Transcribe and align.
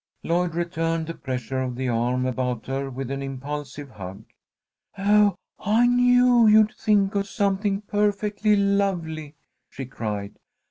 Lloyd 0.23 0.55
returned 0.55 1.05
the 1.05 1.13
pressure 1.13 1.59
of 1.61 1.75
the 1.75 1.87
arm 1.87 2.25
about 2.25 2.65
her 2.65 2.89
with 2.89 3.11
an 3.11 3.21
impulsive 3.21 3.91
hug. 3.91 4.25
"Oh, 4.97 5.35
I 5.59 5.85
knew 5.85 6.47
you'd 6.47 6.73
think 6.73 7.13
of 7.13 7.27
something 7.27 7.81
perfectly 7.81 8.55
lovely," 8.55 9.35
she 9.69 9.85
cried. 9.85 10.39